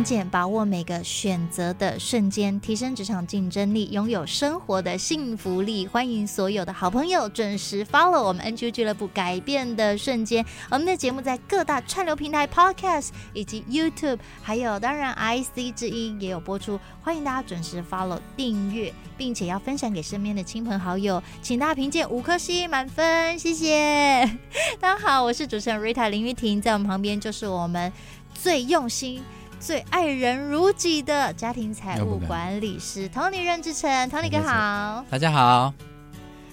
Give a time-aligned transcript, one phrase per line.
[0.00, 5.86] 关键把握每个选择的瞬间，提升职场竞争力，拥有生活的幸福力。
[5.86, 10.42] 欢迎所有的好朋友准时 follow 我们 NG 俱乐部改变的瞬间。
[10.70, 16.80] 我们的节目在各大串流平台、Podcast 以及 YouTube，还有当然 IC 之音也有播出。
[17.02, 21.22] 欢迎大家准时 follow 订阅，并且要分享给身边的亲朋好友。
[21.42, 24.24] 请大家凭借五颗星满分，谢谢。
[24.80, 27.92] 大家好，我是主持人 Rita 林玉婷，在我们旁边就是我们
[28.32, 29.22] 最用心。
[29.60, 35.74] 最爱人如己的家庭财务管理师 Tony 任志成，Tony 哥好，大家好。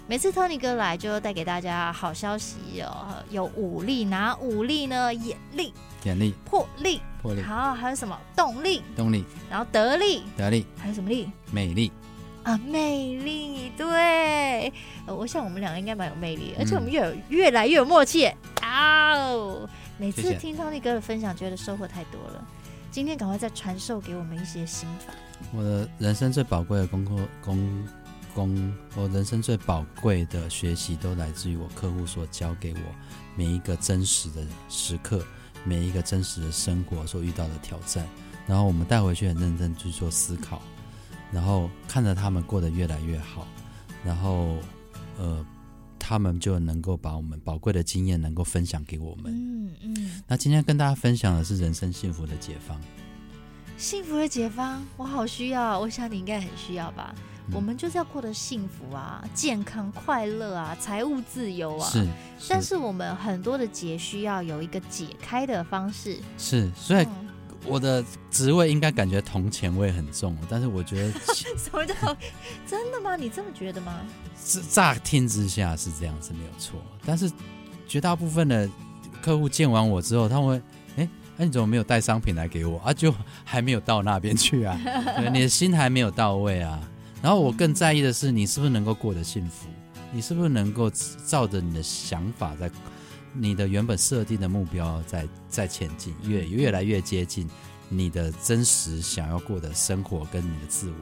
[0.08, 5.14] 每次 Tony 哥来就带给大家好消息哦，有武力，哪武力呢？
[5.14, 5.74] 眼力、
[6.04, 7.42] 眼力、魄力、魄力。
[7.42, 8.20] 好，还有什么？
[8.36, 9.24] 动力、动力。
[9.50, 10.66] 然后得力、得力。
[10.78, 11.32] 还有什么力？
[11.50, 11.90] 美丽
[12.44, 13.72] 啊，魅力。
[13.78, 14.74] 对，
[15.06, 18.30] 我想我们两个应该蛮有魅力，而且我们越有越来越有默契。
[18.62, 22.46] 啊、哦，每次听 Tony 哥的分享，觉得收获太多了。
[22.90, 25.14] 今天赶快再传授给我们一些心法。
[25.54, 27.88] 我的人生最宝贵的功课，功
[28.34, 32.80] 功，我人生最宝贵的学习都来自于我客户所教给我
[33.36, 35.24] 每一个真实的时刻，
[35.64, 38.08] 每一个真实的生活所遇到的挑战。
[38.48, 40.62] 然后我们带回去很认真去做思考，
[41.32, 43.48] 然后看着他们过得越来越好，
[44.04, 44.56] 然后
[45.18, 45.46] 呃。
[46.08, 49.26] 他们就能够把我们宝贵的经验能够分享给我们。
[49.36, 50.22] 嗯嗯。
[50.26, 52.80] 那今天跟大家分享的是人生幸福的解方。
[53.76, 57.14] 幸福的解方，我好需要，我想你应该很需要吧。
[57.48, 61.90] 嗯、我们就是要过得幸福啊，健康快乐啊，财务自由啊。
[61.90, 62.06] 是。
[62.40, 62.48] 是。
[62.48, 66.20] 但是我们很多的结需要有一个解开的方式。
[66.38, 66.72] 是。
[66.74, 67.06] 所以。
[67.68, 71.94] 嗯我的职位应该感觉铜钱味很重，但是我觉得 什么叫
[72.66, 73.16] 真的吗？
[73.16, 74.00] 你这么觉得吗？
[74.44, 77.30] 是乍听之下是这样子没有错，但是
[77.88, 78.70] 绝大部分的
[79.22, 80.56] 客户见完我之后，他们会
[80.96, 82.94] 哎，那、欸、你怎么没有带商品来给我啊？
[82.94, 83.14] 就
[83.44, 84.80] 还没有到那边去啊，
[85.34, 86.80] 你的心还没有到位啊。
[87.22, 89.68] 然后我更在意的是，你是不是能够过得幸福？
[90.14, 90.90] 你是不是能够
[91.26, 92.72] 照着你的想法在？
[93.40, 97.50] 你的原本设定的目标在在前进，越越来越接近
[97.90, 100.96] 你的真实想要过的生活跟你的自我。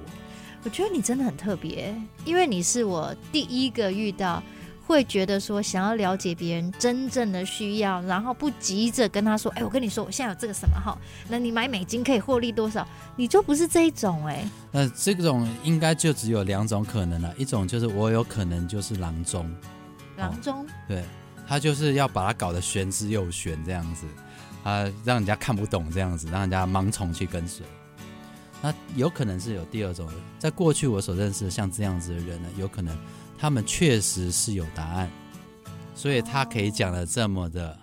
[0.64, 4.42] 我觉得你真的很特别，因为你是我第一个遇到
[4.88, 10.98] 会觉得说想要了解别人真正的需要，然后不急着跟他说：“哎，我跟你说，我现在有这个什么哈，
[11.30, 14.44] 那你买美金可以获利多少？”你就不是这一种哎。
[14.72, 19.56] 那这种应该就只有两种可能了，一种就是我有可能就是郎中，
[20.18, 21.04] 郎中、哦、对。
[21.48, 24.06] 他就是要把它搞得玄之又玄这样子，
[24.64, 27.66] 啊，让人家看不懂这样子，让人家盲从去跟随。
[28.62, 32.98] 那有可能是有第二种人，在过去我所认识的像这样子的人呢，有可能
[33.38, 35.10] 他们确实是有答案，
[35.94, 37.78] 所以他可以讲的这么的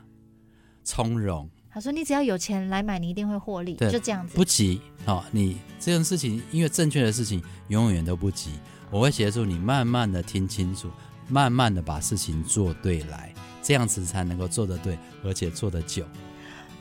[0.82, 1.48] 从容。
[1.74, 4.34] 他说：“你只要有钱来买，你一定会获利。”就这样子。
[4.34, 8.50] 不急哦，你这件事情，因为正确的事情永远都不急。
[8.90, 10.90] 我会协助你慢慢的听清楚，
[11.28, 13.32] 慢慢的把事情做对来。
[13.62, 16.04] 这样子才能够做得对，而且做得久。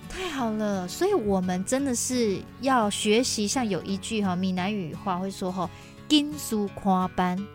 [0.09, 3.47] 太好了，所以我们真的是要学习。
[3.47, 5.69] 像有一句哈闽南语话会说哈，
[6.09, 7.47] 紧事看办，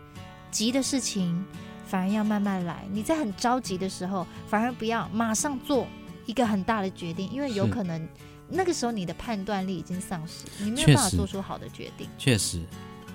[0.51, 1.45] 急的事情
[1.87, 2.87] 反而要慢慢来。
[2.91, 5.87] 你在很着急的时候，反而不要马上做
[6.25, 8.09] 一个很大的决定，因为有可能
[8.49, 12.09] 那个时候你的判断力已经丧失，你没有办法做出好的决定。
[12.17, 12.63] 确实，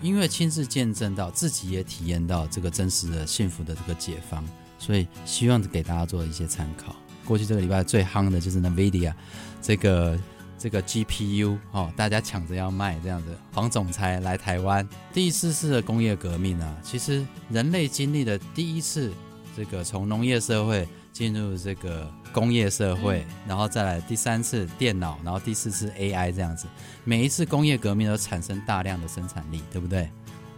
[0.04, 4.46] 因为亲自见证到，自己也体验到这个真实的幸福的这个解方。
[4.82, 6.96] 所以希望给大家做一些参考。
[7.24, 9.14] 过去这个礼拜最夯的就是 NVIDIA
[9.62, 10.20] 这个
[10.58, 13.28] 这个 GPU 哦，大家抢着要卖这样子。
[13.54, 19.14] 黄总裁来台湾，第四次的工业革命啊，其实人类经历的第一次
[19.56, 26.68] 这个从农业社会进入这个工业社会，然后再来第三次电脑，然后第四次 AI 这样子。
[27.04, 30.10] 每一次工业革命都产生大量的生产力，对不对？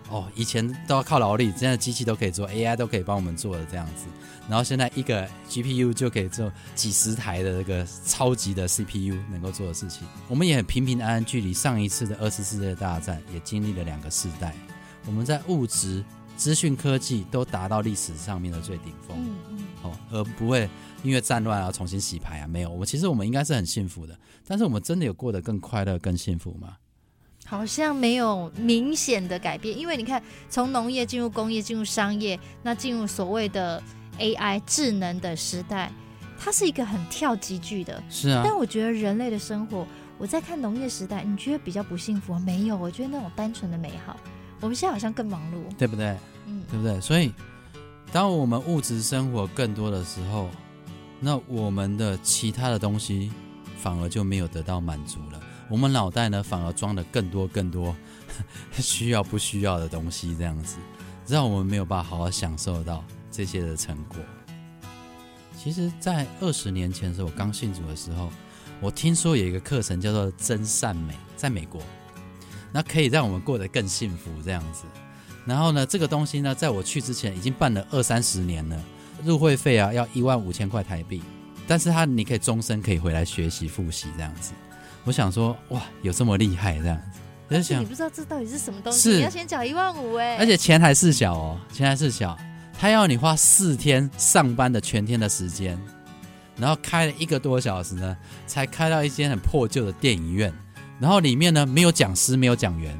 [0.10, 4.06] 哦，以前都要靠劳力，现在机器都可以做，AI 都可以帮我们做的这样子。
[4.48, 10.06] 然后现在一个 GPU 就可以做几十台的这个超级的 CPU 能够做的事情。
[10.28, 14.54] 我们也很平平安安，距离上一次的二次世界大战也经历了两个世代。
[15.06, 16.04] 我们在物质、
[16.36, 19.18] 资讯科技都达到历史上面的最顶峰。
[19.18, 19.60] 嗯嗯。
[19.82, 20.70] 哦，而不会
[21.04, 22.48] 因为战乱而重新洗牌啊。
[22.48, 24.16] 没有，我其实我们应该是很幸福的，
[24.46, 26.76] 但是我们真的有过得更快乐、更幸福吗？
[27.54, 30.20] 好像没有明显的改变，因为你看，
[30.50, 33.80] 从农业进入工业，进入商业，那进入所谓的
[34.18, 35.92] AI 智能的时代，
[36.40, 38.02] 它是一个很跳级剧的。
[38.10, 38.42] 是啊。
[38.44, 39.86] 但我觉得人类的生活，
[40.18, 42.40] 我在看农业时代，你觉得比较不幸福？
[42.40, 44.18] 没有，我觉得那种单纯的美好。
[44.60, 46.18] 我们现在好像更忙碌，对不对？
[46.48, 47.00] 嗯，对不对？
[47.00, 47.32] 所以，
[48.12, 50.50] 当我们物质生活更多的时候，
[51.20, 53.32] 那我们的其他的东西
[53.78, 55.40] 反而就没有得到满足了。
[55.74, 57.96] 我们脑袋呢，反而装了更多更多
[58.78, 60.78] 需要不需要的东西，这样子，
[61.28, 64.18] 让我们没有办法好好享受到这些的成果。
[65.58, 68.30] 其实，在二十年前的时候，我刚信主的时候，
[68.80, 71.81] 我听说有一个课程叫做真善美，在美国，
[72.72, 74.84] 那可以让我们过得更幸福这样子。
[75.44, 78.80] 然后呢，这个东西呢，在我去之前已经办了二三十年了，
[79.24, 81.24] 入会费啊要一万五千块台币，
[81.68, 84.54] 但是它你可以终身可以回来学习复习这样子。
[85.04, 87.20] 我想说，哇，有这么厉害这样子？
[87.50, 92.36] 而且你不知道这到底是什么东西，你要先缴一万五哎，而且钱还是小哦，钱还是小，
[92.80, 95.78] 他要你花四天上班的全天的时间，
[96.58, 98.18] 然后开了一个多小时呢，
[98.48, 100.52] 才开到一间很破旧的电影院，
[101.00, 103.00] 然后里面呢没有讲师，没有讲员，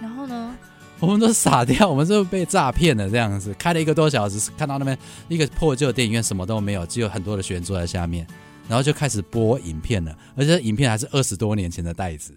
[0.00, 0.54] 然后呢，
[1.00, 3.52] 我们都傻掉，我们是不是被诈骗了这样子？
[3.54, 4.96] 开了一个多小时，看到那边
[5.28, 8.26] 一个破旧的电影院什么都没有，只有很多的学员坐在下面。
[8.68, 12.34] 然后就开始播影片了，而且影片还是二十多年前的袋子。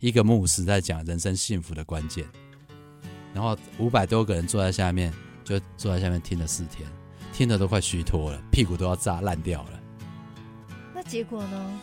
[0.00, 2.24] 一个牧师在讲人生幸福的关键，
[3.32, 5.12] 然后五百多个人坐在下面，
[5.42, 6.86] 就坐在下面听了四天，
[7.32, 9.80] 听得都快虚脱了，屁股都要炸烂掉了。
[10.94, 11.80] 那结果呢？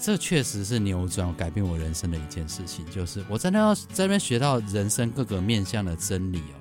[0.00, 6.57] 这确实是扭转改变我人生的一件事情，就是我真的要在那边学到人生各个面向的真理哦，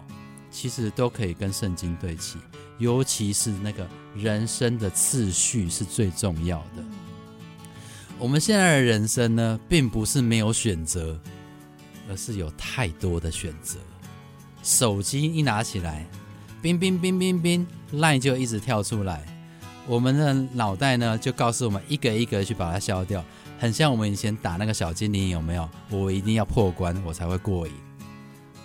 [0.59, 2.39] 其实都可以跟圣经对齐。
[2.80, 6.83] 尤其是那个人生的次序是最重要的。
[8.18, 11.19] 我们现在的人生呢，并不是没有选择，
[12.09, 13.77] 而是有太多的选择。
[14.63, 16.07] 手机一拿起来，
[16.59, 19.24] 冰冰冰冰冰，LINE 就一直跳出来，
[19.86, 23.24] 我们的脑袋呢就告诉我们一个一个去把它消掉，
[23.59, 25.69] 很像我们以前打那个小精灵，有没有？
[25.92, 27.74] 我一定要破关，我才会过瘾。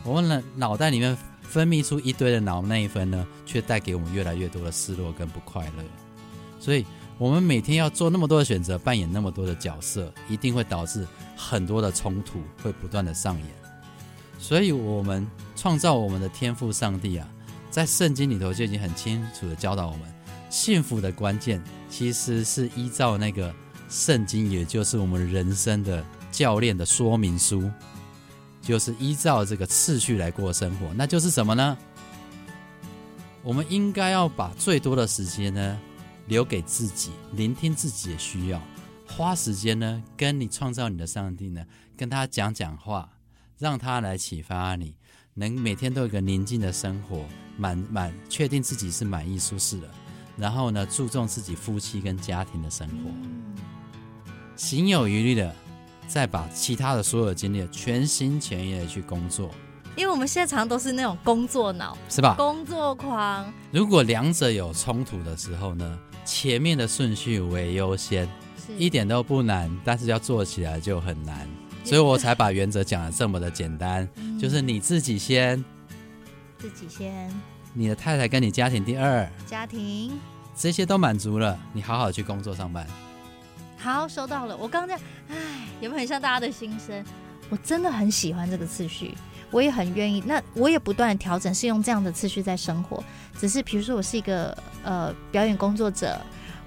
[0.05, 1.15] 我们的脑袋里面。
[1.53, 5.85] 分泌出一堆的脑内啡呢，却带给我们越来越多的失落跟不快乐。
[6.59, 6.83] 所以，
[7.19, 11.07] 我们每天要做那么多的选择，扮演那么多的角色，一定会导致
[11.37, 13.47] 很多的冲突会不断的上演。
[14.39, 17.29] 所以，我们创造我们的天赋上帝啊，
[17.71, 20.01] 在圣经里头就已经很清楚的教导我们，
[20.49, 23.55] 幸福的关键其实是依照那个
[23.91, 27.71] 圣经，也就是我们人生的教练的说明书。
[28.63, 31.77] 就是依照这个次序来过生活，那就是什么呢？
[33.43, 35.79] 我们应该要把最多的时间呢
[36.29, 38.63] 留给自己，聆听自己的需要，
[39.05, 41.67] 花时间呢跟你创造你的上帝呢
[41.97, 43.11] 跟他讲讲话，
[43.59, 44.95] 让他来启发你，
[45.35, 47.27] 能每天都有一个宁静的生活，
[47.59, 49.91] 满满确定自己是满意舒适的，
[50.37, 53.11] 然后呢注重自己夫妻跟家庭的生活，
[54.55, 55.53] 行有余力的。
[56.07, 59.51] 再把其他的所有的精力全心全意的去工作，
[59.97, 62.35] 因为我们现在常常都是那种工作脑，是吧？
[62.37, 63.53] 工作狂。
[63.71, 68.29] 如果两者有冲突的时候呢，前面的顺序为优先，
[68.77, 71.49] 一点都不难，但是要做起来就很难，
[71.85, 75.65] 所以我才把原则讲的这么的简单，就是你自己先，
[76.59, 77.33] 自己先，
[77.73, 80.13] 你的太太跟你家庭第二，家庭，
[80.55, 82.87] 这些都满足了，你好好去工作上班。
[83.83, 84.57] 好，收到了。
[84.57, 85.37] 我刚刚这样，唉，
[85.81, 87.05] 有没有很像大家的心声？
[87.51, 89.13] 我真的很喜欢这个次序，
[89.51, 90.23] 我也很愿意。
[90.25, 93.03] 那我也不断调整，是用这样的次序在生活。
[93.37, 96.17] 只是比如说，我是一个呃表演工作者，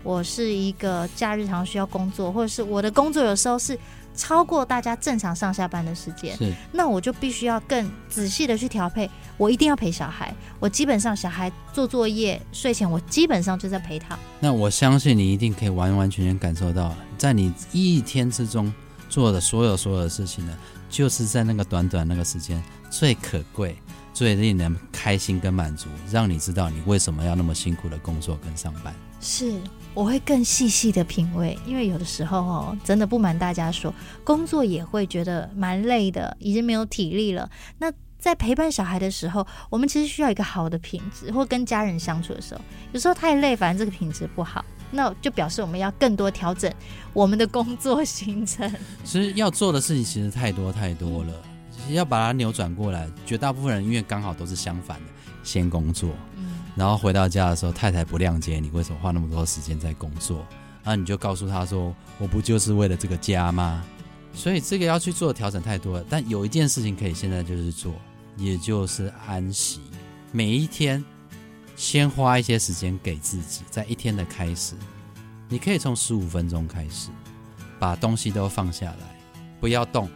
[0.03, 3.79] 我是一个假日常需要工作，或者是我的工作有时候是。
[4.17, 9.11] 超过大家正常上下班的时间，是那我就必须要更仔细的去调配。
[9.35, 14.17] 我一定要陪小孩，我基本上小孩做作业、睡前，我基本上就在陪他。
[14.39, 18.73] 那我相信你一定可以完完全全感受到，在你一天之中
[19.09, 20.57] 做的所有所有的事情呢，
[20.89, 23.77] 就是在那个短短那个时间最可贵、
[24.13, 28.93] 最令人开心跟满足，让你知道你为什么要那么辛苦的工作跟上班。
[29.19, 29.59] 是。
[29.93, 33.93] 我会更细细的品味，因为有的时候哦，真的不瞒大家说，
[34.25, 37.49] 工作也会觉得蛮累的，已经没有体力了。
[37.77, 42.59] 那在陪伴小孩的时候，我们其实需要一个好的品质，或跟家人相处的时候，
[42.91, 46.71] 有时候太累，反正这个品质不好，那就表示我们要更多调整
[47.13, 48.71] 我们的工作行程。
[49.03, 51.33] 其实要做的事情其实太多太多了，
[51.89, 55.05] 要把它扭转过来，绝大部分人因为刚好都是相反的，
[55.43, 56.11] 先工作。
[56.75, 60.45] 然后回到家的时候，太太不谅解你为什么花那么多时间在工作，
[60.83, 63.81] 那你就告诉他说：“我不就是为了这个家吗？”
[64.35, 66.05] 所以这个要去做的调整太多了。
[66.09, 67.93] 但有一件事情可以现在就是做，
[68.35, 69.79] 也就是安息。
[70.33, 71.01] 每一天，
[71.75, 74.75] 先花一些时间给自己，在一天的开始，
[75.49, 77.09] 你可以从十五分钟开始，
[77.79, 79.19] 把东西都放下来，
[79.59, 80.09] 不要动，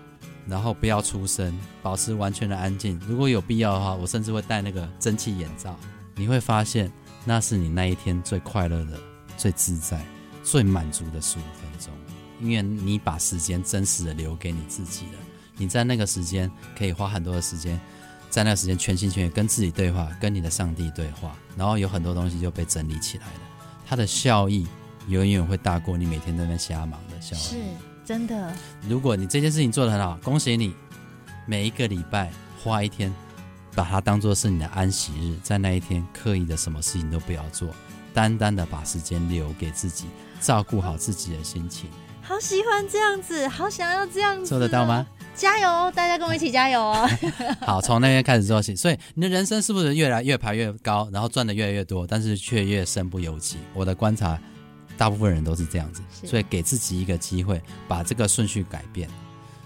[0.47, 2.99] 然后不要出声，保持完全的安静。
[3.07, 5.75] 如果有必要的话，我甚至会戴那个蒸汽眼罩。
[6.15, 6.91] 你会发现，
[7.25, 8.99] 那是你那一天最快乐的、
[9.37, 10.03] 最自在、
[10.43, 11.93] 最满足的十五分钟，
[12.41, 15.19] 因为你把时间真实的留给你自己了。
[15.57, 17.79] 你在那个时间可以花很多的时间，
[18.29, 23.41] 在那个时间全心全意跟自己对话，跟你的上帝对话，然后有很多东西就被整理起来了。
[23.85, 24.67] 它的效益
[25.07, 27.39] 永远会大过你每天在那边瞎忙的效益。
[27.39, 27.55] 是
[28.05, 28.53] 真的。
[28.87, 30.75] 如果你这件事情做得很好，恭喜你，
[31.45, 32.31] 每一个礼拜
[32.63, 33.13] 花一天。
[33.75, 37.69] 把它当做是你的安息日，在那一天刻意的什么事情都不要做，
[38.13, 40.05] 单单的把时间留给自己，
[40.41, 41.87] 照顾好自己的心情。
[42.21, 45.05] 好喜欢这样子，好想要这样子，做得到吗？
[45.39, 47.09] 加油，大家跟我一起加油哦！
[47.65, 48.75] 好，从那边开始做起。
[48.75, 53.57] 所以你的人生是不是越来越爬越高，然后赚的越来越多，但是却越身不由己？
[53.73, 54.37] 我的观察，
[54.97, 56.01] 大部分人都是这样子。
[56.11, 59.09] 所以给自己一个机会，把这个顺序改变。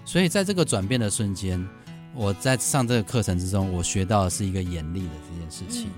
[0.06, 1.68] 所以在这个转变的瞬间。
[2.16, 5.90] 我在上这个课程之中，我学到的是一个严厉的这件事情。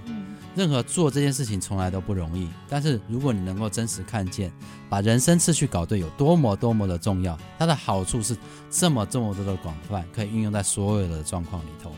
[0.56, 4.50] 任何做这件事情从来都不容易，但是如果你能够真实看见，
[4.90, 8.38] 把人生次序搞对有多么多么的重要，它的好处是
[8.72, 11.92] 这么这么多的广泛，可以运用在所有的状况里头。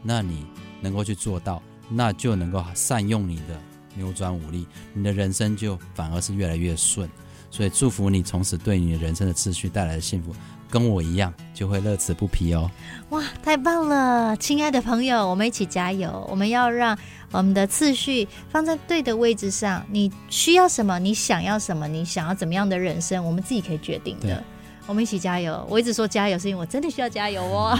[0.00, 0.46] 那你
[0.80, 3.60] 能够去做到，那就能够善用你的
[3.96, 7.10] 扭转武力，你的人生就反而是越来越顺。
[7.50, 10.32] 所以祝福你从此对你的人生的次序带来的幸福。
[10.70, 12.70] 跟我一样，就会乐此不疲哦！
[13.10, 16.26] 哇，太棒了，亲爱的朋友，我们一起加油！
[16.28, 16.98] 我们要让
[17.30, 19.84] 我们的次序放在对的位置上。
[19.90, 20.98] 你需要什么？
[20.98, 21.86] 你想要什么？
[21.86, 23.24] 你想要怎么样的人生？
[23.24, 24.42] 我们自己可以决定的。
[24.86, 25.66] 我们一起加油！
[25.70, 27.78] 我一直说加油，是因为我真的需要加油哦！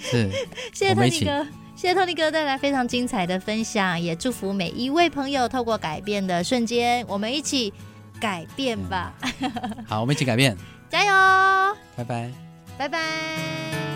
[0.00, 0.30] 是，
[0.72, 1.44] 谢谢托尼哥，
[1.74, 7.72] 谢谢托尼哥带来非常精彩的分享，也祝福每一位朋友透过改变的瞬间，我们一起
[8.18, 9.12] 改变吧！
[9.86, 10.56] 好，我们一起改变。
[10.90, 11.76] 加油！
[11.96, 12.30] 拜拜，
[12.78, 13.87] 拜拜。